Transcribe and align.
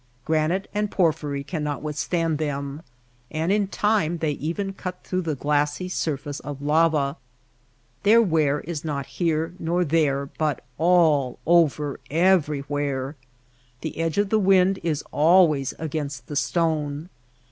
Granite 0.25 0.67
and 0.73 0.89
porphyry 0.89 1.43
cannot 1.43 1.83
withstand 1.83 2.39
them, 2.39 2.81
and 3.29 3.51
in 3.51 3.67
time 3.67 4.17
they 4.17 4.31
even 4.31 4.73
cut 4.73 5.03
THE 5.03 5.05
MAKE 5.05 5.05
OF 5.05 5.09
THE 5.09 5.09
DESERT 5.09 5.09
31 5.09 5.23
throngh 5.23 5.25
the 5.25 5.41
glassy 5.43 5.89
surface 5.89 6.39
of 6.39 6.61
lava. 6.63 7.17
Their 8.01 8.21
wear 8.23 8.61
is 8.61 8.83
not 8.83 9.05
here 9.05 9.53
nor 9.59 9.83
there^ 9.85 10.27
but 10.39 10.63
all 10.79 11.37
over, 11.45 11.99
everywhere. 12.09 13.15
The 13.81 13.99
edge 13.99 14.17
of 14.17 14.29
the 14.29 14.39
wind 14.39 14.79
is 14.81 15.03
always 15.11 15.73
against 15.77 16.25
the 16.25 16.35
stone. 16.35 17.09